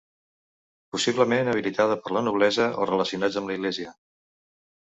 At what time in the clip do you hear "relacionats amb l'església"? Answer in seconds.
2.93-3.93